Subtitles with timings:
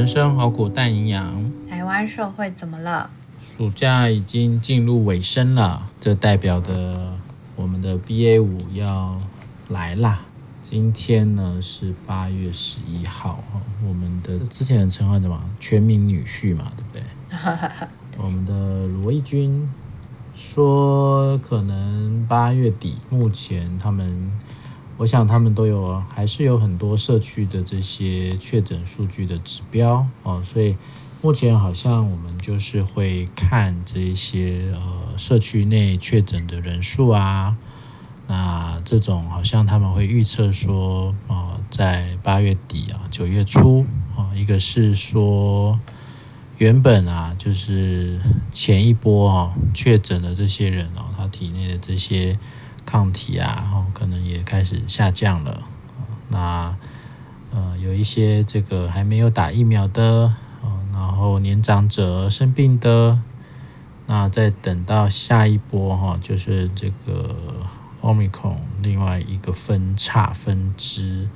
[0.00, 1.52] 人生好苦淡营养。
[1.68, 3.10] 台湾社会怎么了？
[3.38, 7.12] 暑假已经进入尾声了，这代表的
[7.54, 9.20] 我们的 BA 五要
[9.68, 10.20] 来啦。
[10.62, 13.44] 今天呢是八月十一号，
[13.86, 15.38] 我们的之前的称号什么？
[15.60, 17.02] 全民女婿嘛，对不对？
[18.16, 19.70] 我们的罗毅军
[20.34, 24.32] 说，可能八月底，目前他们。
[25.00, 30.76] 我想他们都有，还是有很多社区的这些确诊数据的指标哦，所以
[31.22, 37.56] 目前好像我们就是会看这些呃社区内确诊的人数啊，
[38.26, 45.80] 那这种好像他们会预测说，哦，在八月底啊，九月初啊，一个是说
[46.58, 48.20] 原本啊，就是
[48.52, 52.38] 前一波啊确诊的这些人哦，他体内的这些。
[52.86, 55.62] 抗体啊，然后，可能也开始下降了。
[56.28, 56.74] 那
[57.52, 60.32] 呃，有一些这个还没有打疫苗的，
[60.92, 63.18] 然后年长者生病的，
[64.06, 67.36] 那再等到下一波哈，就是这个
[68.00, 71.28] Omicron 另外一个分叉分支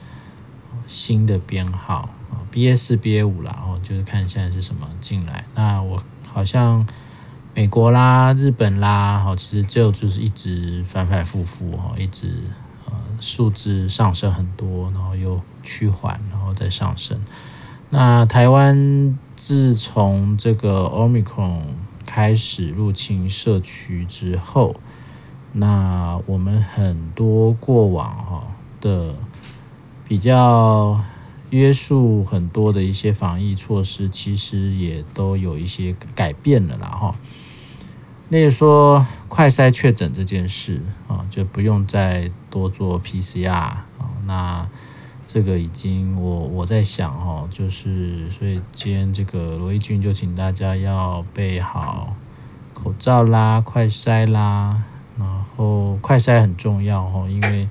[0.87, 5.45] 新的编号啊，BA 四 BA 五啦，哦，就是看现在是什么进来。
[5.55, 6.87] 那我好像。
[7.57, 12.27] 美国啦，日本啦，哈，其实就就是一直反反复复哈，一直
[12.87, 17.17] 呃数字上升很多，然后又趋缓，然后再上升。
[17.91, 21.61] 那台湾自从这个 Omicron
[22.05, 24.75] 开始入侵社区之后，
[25.53, 28.49] 那我们很多过往哈
[28.81, 29.15] 的
[30.09, 31.01] 比较
[31.51, 37.15] 约束很多的一些防疫措施，其实也都有一些改变了啦，哈。
[38.31, 43.87] 例如说，快筛确诊这件事啊，就不用再多做 PCR 啊。
[44.27, 44.67] 那
[45.27, 52.17] 这个已经我我在想哈，就是所以今天这个罗毅军就请大家要备好
[52.73, 54.83] 口罩啦、快筛啦，
[55.19, 57.69] 然后快筛很重要哈，因为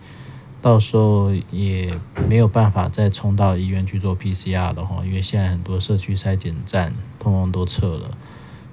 [0.61, 1.94] 到时候也
[2.29, 8.11] 没有办法再冲到医院去做 PCR 的话，因为现在很多社区筛检站通通都撤了。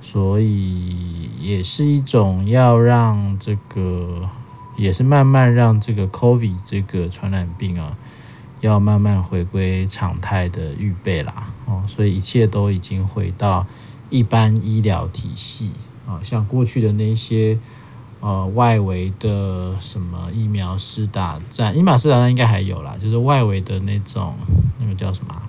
[0.03, 4.29] 所以也是一种要让这个，
[4.77, 7.97] 也是慢慢让这个 COVID 这个传染病啊，
[8.61, 11.53] 要慢慢回归常态的预备啦。
[11.67, 13.67] 哦，所以一切都已经回到
[14.09, 15.73] 一般医疗体系
[16.09, 17.59] 啊，像过去的那些
[18.21, 24.35] 呃外围的什么疫苗施打站，疫苗施打站应该还有啦，就是外围的那种
[24.79, 25.43] 那个叫什么？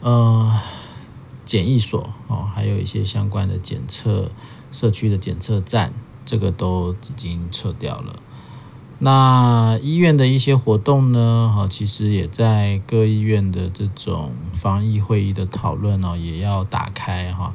[0.00, 0.58] 呃。
[1.46, 4.30] 检疫所哦，还有一些相关的检测
[4.72, 8.16] 社区的检测站，这个都已经撤掉了。
[8.98, 17.54] 那医院的一些活动呢，哈，其实也在各医院的这种防疫会议的讨论哦，也要打开哈。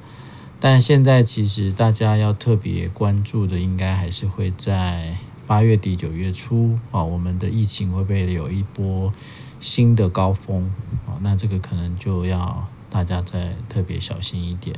[0.59, 9.11] 但现在其实大家要特别关注的，应该还是会在八月底九月初啊，我们的疫情会不会有一波
[9.59, 10.71] 新的高峰
[11.05, 11.19] 啊？
[11.21, 12.67] 那这个可能就要。
[12.91, 14.75] 大家再特别小心一点。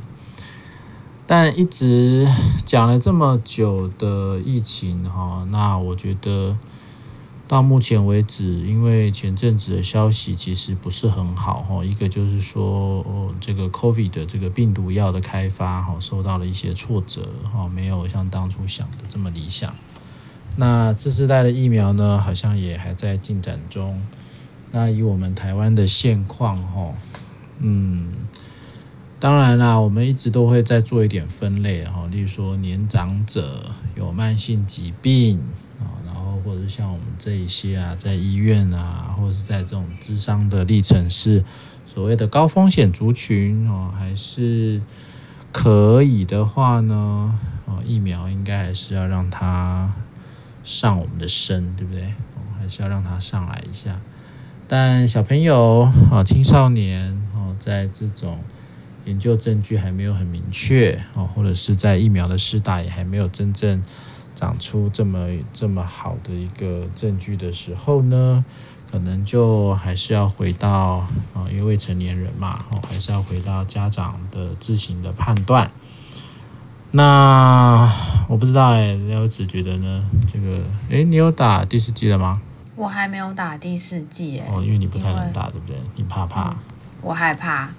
[1.26, 2.28] 但一直
[2.66, 6.58] 讲了这么久的疫情哈，那我觉得
[7.48, 11.84] 到目前为止，因为前阵子的消息其实不是很好哈。
[11.84, 19.74] 一个就是说，这个 COVID 的这个病毒药的开发哈，受到了一些挫折哈，没有像当初想的这么理想。
[20.58, 24.04] 那次世代的疫苗呢，好像也还在进展中。
[24.72, 26.92] 那以我们台湾的现况哈。
[27.60, 28.12] 嗯，
[29.20, 35.40] 当然啦，我们一直都会再做一点分类哈，例如说年长者有慢性疾病
[35.80, 41.42] 啊，然后或者像我们这一些啊，在医院啊，或者是在这种智商的历程是
[41.86, 44.82] 所谓的高风险族群哦，还是
[45.54, 47.34] 可以的话呢，
[47.66, 49.94] 哦，疫苗应该还是要让他
[50.66, 52.14] 上我们的身，对不对？
[52.60, 54.02] 还是要让他上来一下。
[54.68, 57.22] 但小朋友啊，青少年。
[57.60, 58.40] 在这种
[59.06, 63.84] 研究证据还没有很明确啊，或者是在疫苗的施打也还没有真正
[64.34, 68.44] 长出这么这么好的一个证据的时候呢，
[68.90, 75.70] 可能就还是要回到啊，因为未成年人嘛，哦，还是要回到家长的自行的判断。
[76.92, 77.92] 那
[78.30, 80.04] 我不知道哎，廖子觉得呢？
[80.32, 82.42] 这个哎，你有打第四季了吗？
[82.76, 84.48] 我还没有打第四季哎。
[84.52, 85.76] 哦，因为你不太能打，对不对？
[85.96, 86.50] 你怕怕。
[86.50, 86.58] 嗯
[87.04, 87.70] 我害怕。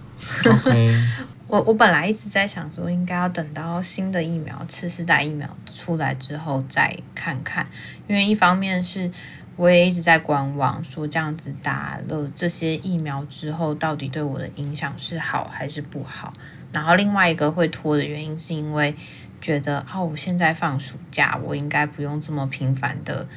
[0.43, 1.03] Okay.
[1.47, 7.67] 我我本来一直在想说，应该要等到新的疫苗次世代疫苗出来之后再看看，
[8.09, 9.11] 因为一方面是
[9.57, 16.33] 我也一直在观望，说这样子打了这些疫苗之后，到底对我的影响是好还是不好。
[16.73, 18.97] 然后另外一个会拖的原因，是因为
[19.41, 23.29] 觉得哦，我现在放暑假，我应该不用这么频繁的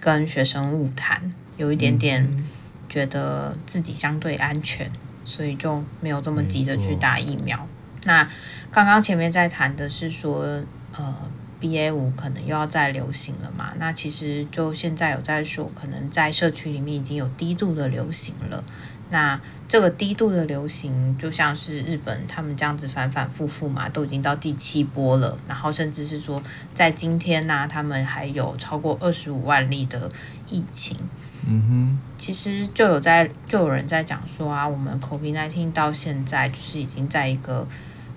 [0.00, 2.44] 跟学生物谈，有一点点
[2.88, 4.90] 觉得自己相对安全，
[5.24, 7.68] 所以就没有这么急着去打疫苗。
[8.04, 8.28] 那
[8.70, 10.62] 刚刚前面在谈的是说，
[10.96, 11.14] 呃。
[11.60, 13.72] BA 五可能又要再流行了嘛？
[13.78, 18.62] 那其实就现在有在说，可能在社区里面已经有低度的流行了。
[19.10, 25.38] 那这个低度的流行，就像是日本他们这样子反反复复嘛，都已经到第七波了。
[25.48, 26.42] 然后甚至是说，
[26.74, 30.10] 在今天呢、啊，他们还有超过二十五万例的
[30.50, 30.98] 疫情。
[31.46, 37.66] 嗯哼，其实就有在就有人在讲说啊，我们 COVID-19 到现在就是已经在一个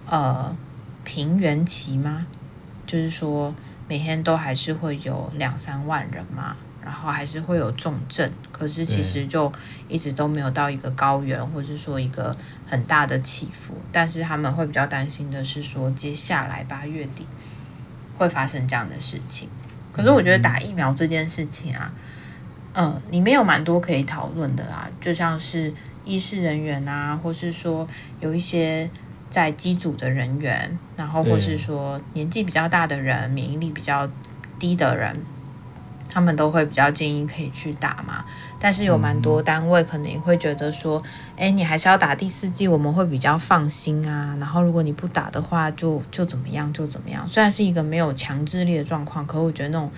[0.05, 0.55] 呃
[1.03, 2.25] 平原期吗？
[2.85, 3.53] 就是说，
[3.87, 9.51] 每天都还是会有两三万人嘛，然后还是会有重症，可是其实就
[9.89, 12.35] 一直都没有到一个高原，或者是说一个
[12.65, 13.73] 很大的起伏。
[13.91, 17.27] 但是他们会比较担心的是说，接下来八月底
[18.17, 19.49] 会发生这样的事情。
[19.91, 21.91] 可是我觉得打疫苗这件事情啊，
[23.11, 25.73] 里面有蛮多可以讨论的啦，就像是
[26.05, 27.87] 医事人员啊，或是说
[28.19, 28.89] 有一些。
[29.29, 34.09] 在机组的人员，然后或是说年纪比较大的人，免疫力比较
[34.57, 35.13] 低的人，
[36.09, 38.23] 他们都会比较建议可以去打嘛。
[38.57, 41.03] 但是有蛮多单位可能也会觉得说，
[41.35, 44.37] 哎，你还是要打第四剂，我们会比较放心啊。
[44.39, 47.27] 然后如果你不打的话就，就就怎么样就怎么样。
[47.27, 49.91] 虽然是一个没有强制力的状况，可我觉得那种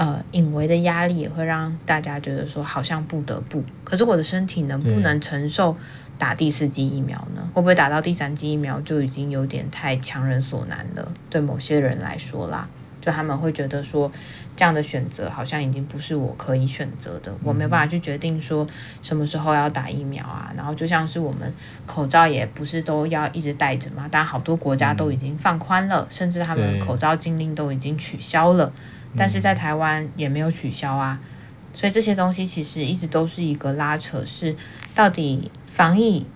[0.00, 3.62] 呃隐微的压力也会让大家觉得说好像不得不。
[3.84, 5.76] 可是我的身体能不能承受？
[6.20, 7.40] 打第四剂疫苗呢？
[7.54, 11.10] 会不会打到第三剂疫苗就已经有点太强人所难了？
[11.30, 12.68] 对某些人来说啦，
[13.00, 14.12] 就他们会觉得说，
[14.54, 18.66] 这样的选择好像已经不是我可以选择的，我没有办法去决定说
[19.00, 20.52] 什么时候要打疫苗啊。
[20.54, 21.50] 然后就像是我们
[21.86, 28.70] 口罩也不是都要一直戴着嘛，但好多国家都已经放宽了，甚至他们口罩禁令都已经取消了，
[29.16, 31.20] 但是在台湾也没有取消啊。
[31.72, 34.56] 所以这些东西其实一直都是一个拉扯，是
[34.94, 36.26] 到底防疫，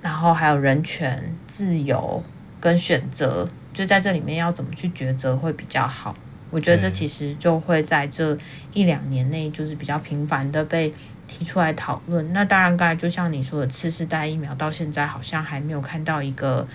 [0.00, 2.22] 然后还有人权、自由
[2.60, 6.14] 跟选择，就在这里面要怎么去抉择会比较好？
[6.50, 8.38] 我觉得这其实就会在这
[8.72, 10.94] 一两年内，就是比较频繁的被
[11.26, 12.32] 提出来讨论。
[12.32, 16.68] 那当然，刚才就像你说的，次世代疫苗到现在好像还没有看到一个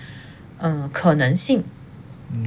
[0.58, 1.64] 嗯可能性，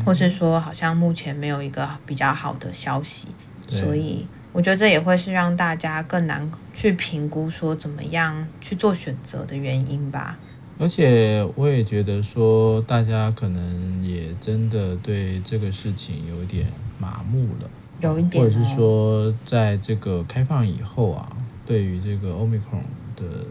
[0.05, 3.29] 或是说好像目前没有一个比较好的消息，
[3.67, 4.27] 所以。
[4.53, 10.37] 我觉得这也会是让大家更难去评估说怎么样去做选择的原因吧。
[10.77, 16.67] 而且我也觉得说，大家可能也真的对这个事情有一点
[16.99, 17.69] 麻木了，
[17.99, 21.35] 有一点，或者是说，在这个开放以后啊，
[21.65, 22.83] 对于这个 Omicron
[23.15, 23.47] 的，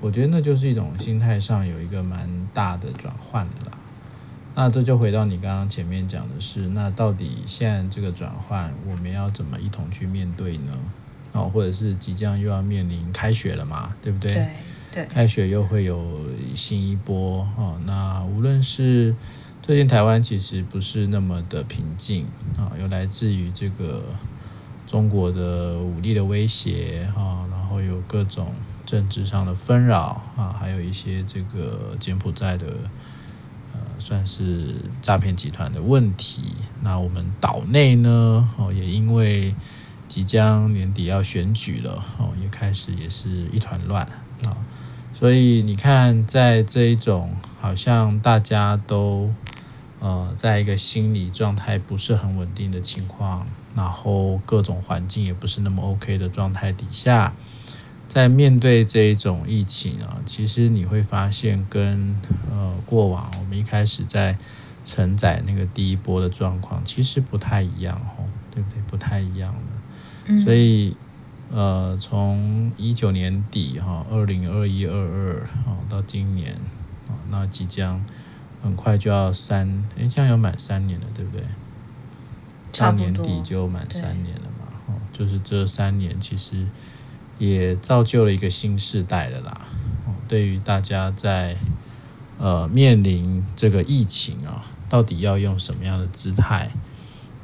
[0.00, 3.77] 我觉得那就是一种心态上有一个蛮大的转换了啦。
[4.60, 10.72] 那这就回到你刚刚前面讲的是，那到底现在这个转换，我们要怎么一同去面对呢？
[11.32, 14.34] 哦，或者是即将又要面临开学了嘛，对不对？
[14.34, 14.48] 对
[14.90, 16.26] 对，开学又会有
[16.56, 17.80] 新一波哦。
[17.86, 19.14] 那无论是
[19.62, 22.26] 最近台湾其实不是那么的平静
[22.56, 24.02] 啊，有来自于这个
[24.88, 28.52] 中国的武力的威胁啊，然后有各种
[28.84, 32.66] 政治上的纷扰啊，还有一些这个柬埔寨的。
[33.98, 36.44] 算是诈骗集团的问题。
[36.82, 38.48] 那我们岛内呢？
[38.56, 39.54] 哦，也因为
[40.06, 44.02] 即将年底要选举了，哦，也开始也是一团乱
[44.44, 44.56] 啊。
[45.12, 49.32] 所以你看，在这一种好像大家都
[50.00, 57.34] 呃，在一个心理状态不是很稳定的情况，然后各种环境也不是那么 OK 的状态底下。
[58.08, 62.16] 在面对这一种疫情啊，其实你会发现跟
[62.50, 64.38] 呃过往我们一开始在
[64.82, 68.80] 承载那个第一波的状况其实不太一样哦，对不对？
[68.88, 69.54] 不太一样
[70.26, 70.38] 的。
[70.38, 70.96] 所以
[71.50, 76.54] 呃，从一九年底哈，二零二一、二二啊，到今年
[77.08, 78.02] 啊，那即将
[78.62, 81.44] 很快就要三，诶，这样有满三年了，对不对？
[82.72, 86.66] 到年底就满三年了嘛，哦，就是这三年其实。
[87.38, 89.66] 也造就了一个新时代的啦。
[90.26, 91.56] 对于大家在
[92.38, 96.70] 呃面临这个疫情啊，到底要用什么样的姿态？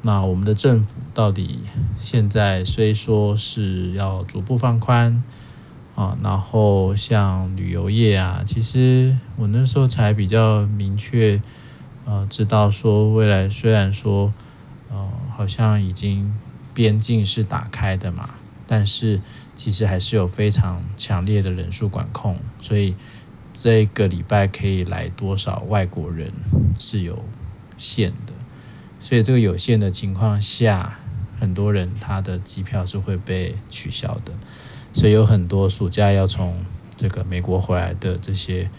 [0.03, 1.61] 那我们的政府到底
[1.97, 5.23] 现在虽说是要逐步放宽
[5.95, 11.41] 啊，然后像旅游业啊，其实我那时候才比较明确
[12.05, 14.31] 呃知道说，未来虽然说
[14.91, 16.31] 呃好像已经
[16.75, 18.29] 边境是打开的嘛。
[18.67, 19.21] 但是
[19.55, 22.95] 其实还是有非常强烈的人数管控，所以
[23.53, 26.31] 这个礼拜可以来多少外国人
[26.77, 27.23] 是有
[27.77, 28.33] 限的。
[28.99, 30.97] 所以这个有限的情况下，
[31.39, 34.33] 很多人他的机票是会被取消的。
[34.93, 36.55] 所以有很多暑假要从
[36.95, 38.69] 这个美国回来的这些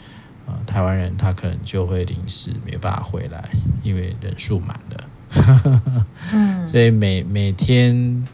[0.47, 3.51] 呃台湾人，他可能就会临时没办法回来，
[3.83, 5.09] 因为人数满了。
[6.67, 8.27] 所以每每天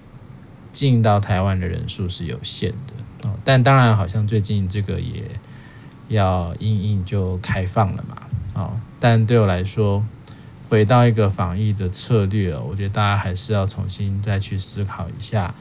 [0.72, 3.34] 进到台湾的人数是有限的哦。
[3.44, 5.22] 但当然，好像最近这个也
[6.08, 8.16] 要应应就开放了嘛。
[8.54, 10.04] 哦，但对我来说，
[10.68, 15.54] 回到一个防疫的策略，我觉得大家还是要重新再去思考一下。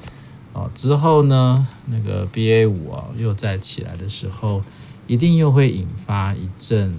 [0.53, 4.61] 哦，之后呢，那个 BA 五啊又再起来的时候，
[5.07, 6.93] 一定又会引发一阵，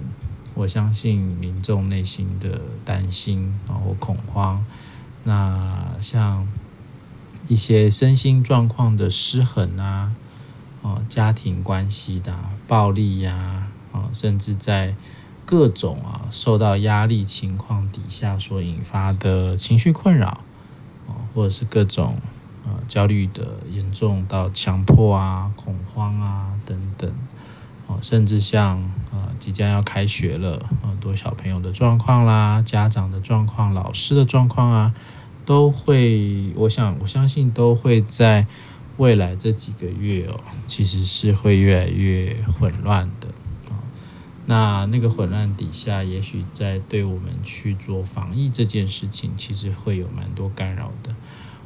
[0.55, 4.65] 我相信民众内心的担心然后恐慌。
[5.23, 6.47] 那像
[7.47, 10.13] 一些身心状况的失衡啊，
[10.81, 12.33] 哦，家庭关系的
[12.67, 14.95] 暴力呀，啊，甚至在
[15.45, 20.39] 各种啊受到压力情况底下所引发的情绪困扰，
[21.07, 22.17] 哦，或者是各种。
[22.65, 27.11] 啊，焦虑的严重到强迫啊、恐慌啊等等，
[27.87, 28.81] 哦，甚至像
[29.11, 34.93] 啊即将要开学了，很多小朋友的状况啦、家长的状况、老师的状况啊，
[35.45, 38.45] 都会，我想我相信都会在
[38.97, 43.27] 未来这几个月哦，其实是会越来越混乱的
[43.73, 43.81] 啊。
[44.45, 51.15] 那那个混乱底下，也许在对我们去做防疫这件事情，其实会有蛮多干扰的。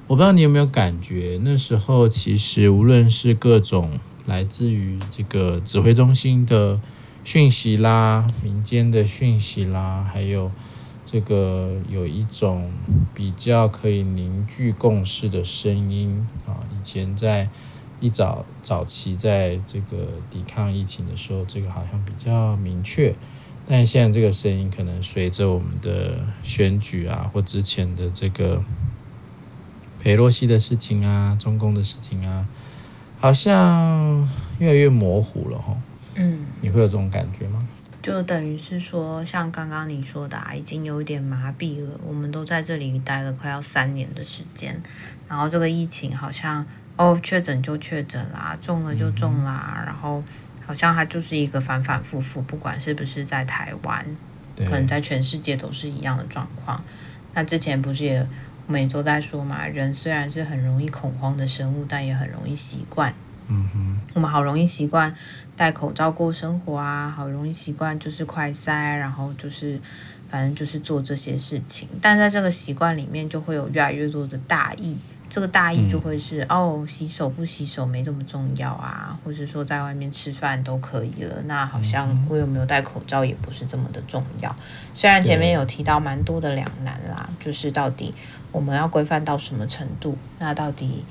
[0.07, 6.79] 我不知道你有没有感觉，那时候其实无论是各种来自于这个指挥中心的
[7.25, 10.49] 讯息啦、民间的讯息啦，还有
[11.07, 12.69] 这个有一种
[13.15, 16.59] 比较可以凝聚共识的声音啊。
[16.69, 17.47] 以前在
[18.01, 23.15] 一早早期在这个抵抗疫情的时候，这个好像比较明确，
[23.65, 28.61] 但现在这个声音可能随着我们的选举啊，或之前的这个。
[29.99, 32.47] 裴洛西的事情啊，中共的事情啊，
[33.17, 35.75] 好像越来越模糊了哈。
[36.15, 37.56] 嗯，你会有这种感觉吗？
[38.07, 41.99] 就等于是说，像刚刚你说的啊，已经有一点麻痹了。
[42.05, 44.81] 我们都在这里待了快要三年的时间，
[45.27, 50.23] 然后这个疫情好像哦，确诊就确诊啦，中了就中啦，嗯、然后
[50.65, 54.05] 好像它就是一个反反复复，不管是不是在台湾，
[54.55, 56.81] 可能在全世界都是一样的状况。
[57.33, 58.25] 那之前不是也？
[58.67, 63.13] 我们都在说嘛，人虽然是很容易恐慌的生物，但也很容易习惯。
[63.49, 65.13] 嗯哼，我们好容易习惯
[65.55, 69.79] 戴口罩过生活啊，好容易习惯就是快塞，然后就是
[70.29, 71.87] 反正就是做这些事情。
[72.01, 74.97] 但在这个习惯里面，就会有越来越多的大意。
[75.29, 81.41] 这个大意就会是、嗯、哦，洗手不洗手没这么重要啊，或者说在外面吃饭都可以了。
[81.43, 84.55] 那好像我有没有戴口罩也不是这么的重要。
[84.93, 88.15] 虽然前面有提到蛮多的两难啦，就是到底
[88.53, 90.17] 我们要规范到什么程度？
[90.39, 91.03] 那到底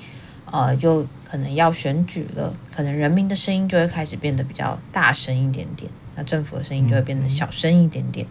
[0.51, 8.25] 呃，又可能要选举了，可能人民的声音就会开始变得比较大声一点点，那政府的声音就会变得小声一点点，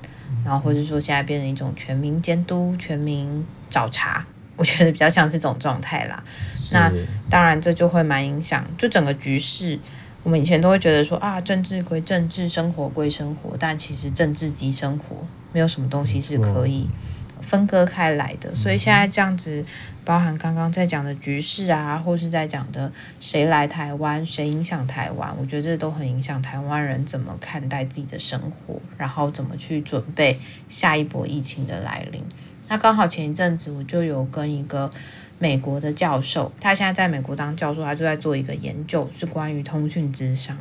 [0.45, 4.27] 然后或者说现在变成一种全民监督、全民找茬。
[4.57, 6.25] 我觉得比较像这种状态啦，
[6.73, 6.91] 那
[7.29, 9.79] 当然这就会蛮影响，就整个局势。
[10.23, 15.15] 我们以前都会觉得说啊，政治归政治，生活归生活，但其实政治即生活，
[15.53, 16.89] 没有什么东西是可以
[17.47, 18.53] 分割开来的。
[18.55, 19.65] 所以现在这样子，
[20.05, 30.39] 包含刚刚在讲的局势啊，或是在讲的谁来台湾，谁影响台湾，我觉得这都很影响台湾人怎么看待自己的生活，然后怎么去准备
[30.69, 32.23] 下一波疫情的来临。
[32.69, 34.91] 那刚好前一阵子我就有跟一个
[35.39, 40.59] 美国的教授，他现在在美国当教授，他就在做一个研究，是关于通讯智商。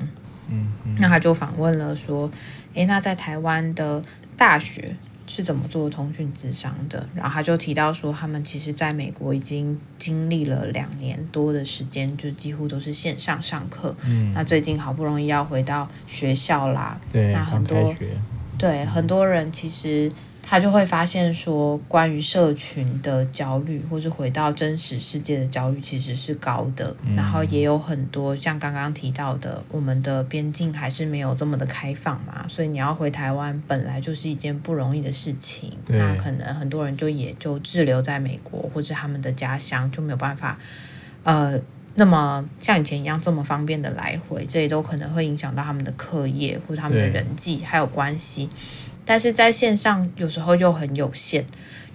[0.48, 2.30] 嗯，嗯，那他就访问了说，
[2.76, 4.04] 诶，那在台湾的
[4.38, 4.96] 大学
[5.28, 7.08] 是怎么做通讯智商的？
[7.16, 13.96] 然后他就提到说，他们其实在美国已经经历了两年多的时间，就几乎都是线上上课。
[14.06, 17.96] 嗯，那最近好不容易要回到学校啦，对，那很多
[18.58, 20.12] 对很多人其实。
[20.48, 26.96] 他就会发现说，关于社群的焦虑，或是回到真实世界的焦虑，其实是高的。
[27.04, 35.72] 嗯、然后也有很多像刚刚提到的，我们的边境还是没有这么的开放嘛，所以你要回台湾本来就是一件不容易的事情。
[35.88, 40.60] 那可能很多人就也就滞留在美国或者他们的家乡，就没有办法，
[41.24, 41.60] 呃，
[41.96, 48.48] 那么像以前一样这么方便的来回，这也都可能会影响到他们的课业或者他们的人际还有关系。
[49.06, 51.46] 但是在线上有时候又很有限，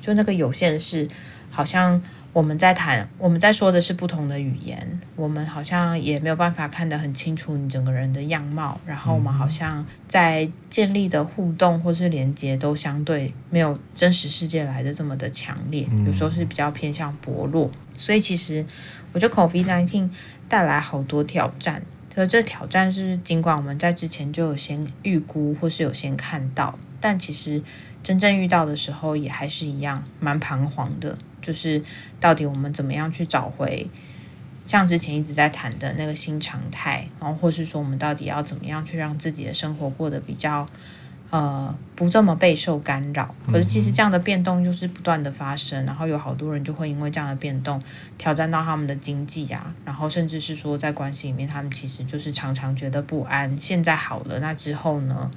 [0.00, 1.08] 就那个有限是
[1.50, 2.00] 好像
[2.32, 18.64] 我们在谈，我们在说的是不同的语言，我们好像也没有办法看得很清楚你整个人的样貌，然后我们好像在建立的互动或是连接都相对没有真实世界来的这么的强烈，有时候是比较偏向薄弱，所以其实
[19.12, 20.08] 我觉得 COVID-19
[20.48, 21.82] 带来好多挑战，
[22.14, 27.62] 可这挑战是尽管我们在之前就有先预估或是有先看到，但其实
[28.02, 31.16] 真正遇到的时候也还是一样蛮彷徨的。
[31.40, 31.82] 就是
[32.18, 33.88] 到底我们怎么样去找回
[34.66, 40.66] 像之前一直在谈的那个新常态，然后或是说我们到底要怎么样去让自己的生活过得比较
[41.30, 43.34] 呃不这么备受干扰？
[43.46, 47.80] 可是其实这样的变动就是不断的发生，然后有好多人就会因为这样的变动
[48.18, 53.56] 挑战到他们的经济啊，然后甚至是说在关系里面，他们其实就是常常觉得不安。
[53.58, 55.30] 现在好了，那之后呢？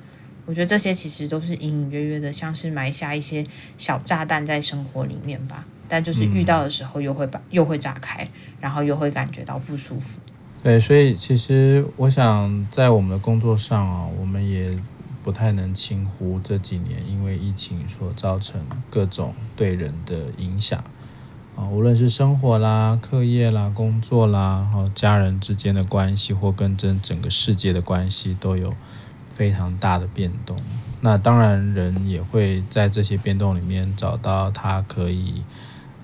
[0.46, 3.46] 我觉得这些其实都是隐隐约约的，像是埋下一些
[3.78, 5.64] 小炸弹在生活里面吧。
[5.88, 8.28] 但就是遇到的时候，又会把、嗯、又会炸开，
[8.60, 10.20] 然后又会感觉到不舒服。
[10.62, 14.78] 对，所以其实我想在我们的工作上啊，我们也
[15.24, 20.84] 不太能轻忽这几年因为疫情所造成各种对人的影响
[21.56, 28.74] 啊，无论是生活啦、课业啦、工作啦，和家人之间的关系，或跟整整个世界的关系，都有
[29.34, 30.58] 非常大的变动。
[31.01, 35.44] 那当然，人也会在这些变动里面找到他可以。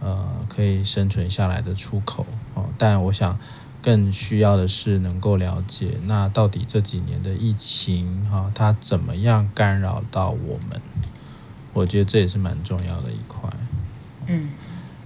[0.01, 3.38] 呃，可以生存下来的出口哦，但我想
[3.81, 10.81] 更需要的是能够了解，那到底这几年的疫情哈、哦，它怎么样干扰到我们？
[11.74, 13.50] 我觉得这也是蛮重要的一块。
[14.27, 14.50] 嗯，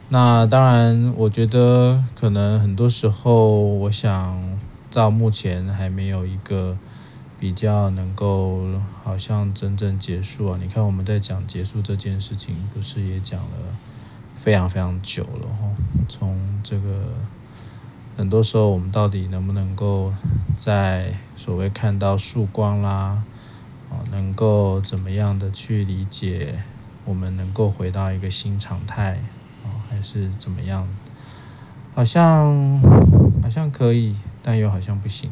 [0.10, 4.58] 那当然，我觉得可能很多时候，我想
[4.92, 6.78] 到目前还没有一个
[7.40, 8.62] 比较能够
[9.04, 10.60] 好像真正结束啊。
[10.62, 13.76] 你看我们在讲结束这件事情，不是也讲了？
[14.36, 15.70] 非常非常久了哈，
[16.10, 17.06] 从这个
[18.16, 20.14] 很多时候，我们到底能不能够
[20.56, 23.24] 在所谓看到曙光啦，
[23.90, 26.60] 啊，能够怎么样的去理解，
[27.06, 29.20] 我们能够回到一个新常态
[29.64, 30.88] 啊，还是怎么样？
[31.96, 32.80] 好像
[33.42, 35.32] 好像可以，但又好像不行，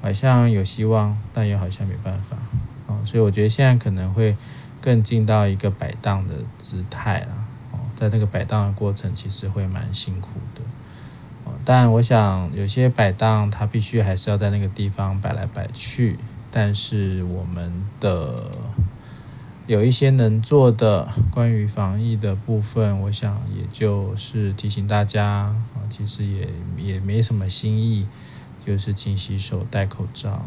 [0.00, 2.36] 好像有希望，但又好像没办法
[2.86, 4.36] 啊，所以我觉得现在可能会
[4.80, 7.46] 更进到一个摆荡的姿态啦。
[7.72, 7.78] 哦。
[7.96, 10.62] 在那个摆荡的过程，其实会蛮辛苦的。
[11.64, 16.18] 但我想有些摆荡，它必须还是要在那个地方摆来摆去。
[16.50, 18.50] 但是我们的
[19.66, 25.54] 有一些能做的关于防疫的部分，我想也就是提醒大家啊，
[25.88, 28.06] 其实也也没什么新意，
[28.64, 30.44] 就是勤洗手、戴口罩，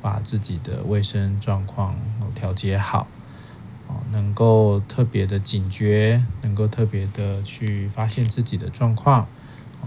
[0.00, 1.94] 把自己的卫生状况
[2.34, 3.06] 调节好。
[4.10, 9.26] 能够特别的警觉，能够特别的去发现自己的状况，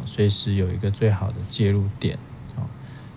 [0.05, 2.17] 随时有一个最好的介入点。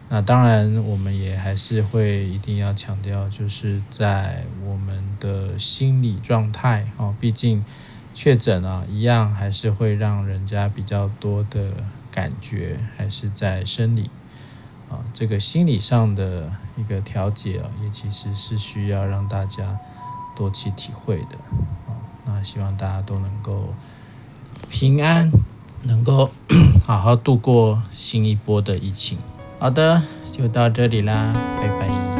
[0.09, 7.65] 那当然，我们也还是会一定要强调，就是在我们的心理状态哦，毕竟
[8.13, 11.73] 确诊啊，一样还是会让人家比较多的
[12.13, 14.11] 感觉，还是在生理
[14.91, 19.79] 啊，这个心理上的一个调节啊，也其实是需要让大家。
[20.37, 21.37] 多去体会的
[21.87, 21.95] 啊，
[22.25, 23.73] 那希望大家都能够
[24.69, 25.31] 平安，
[25.85, 26.29] 能够
[26.85, 29.19] 好好度过新一波的疫情。
[29.59, 32.14] 好的，就到这里啦，拜拜。